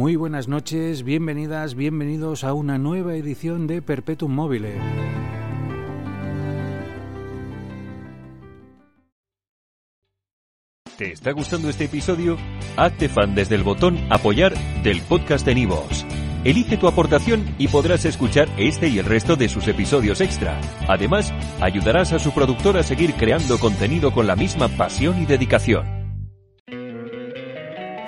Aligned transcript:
Muy 0.00 0.16
buenas 0.16 0.48
noches, 0.48 1.02
bienvenidas, 1.02 1.74
bienvenidos 1.74 2.42
a 2.42 2.54
una 2.54 2.78
nueva 2.78 3.16
edición 3.16 3.66
de 3.66 3.82
Perpetuum 3.82 4.32
Mobile. 4.32 4.80
¿Te 10.96 11.12
está 11.12 11.32
gustando 11.32 11.68
este 11.68 11.84
episodio? 11.84 12.38
Hazte 12.78 13.10
fan 13.10 13.34
desde 13.34 13.56
el 13.56 13.62
botón 13.62 13.98
Apoyar 14.08 14.54
del 14.82 15.02
podcast 15.02 15.44
de 15.44 15.54
Nivos. 15.54 16.06
Elige 16.44 16.78
tu 16.78 16.88
aportación 16.88 17.54
y 17.58 17.68
podrás 17.68 18.06
escuchar 18.06 18.48
este 18.56 18.88
y 18.88 19.00
el 19.00 19.04
resto 19.04 19.36
de 19.36 19.50
sus 19.50 19.68
episodios 19.68 20.22
extra. 20.22 20.58
Además, 20.88 21.30
ayudarás 21.60 22.14
a 22.14 22.18
su 22.18 22.32
productor 22.32 22.78
a 22.78 22.82
seguir 22.82 23.12
creando 23.16 23.58
contenido 23.58 24.14
con 24.14 24.26
la 24.26 24.34
misma 24.34 24.68
pasión 24.68 25.20
y 25.20 25.26
dedicación. 25.26 25.99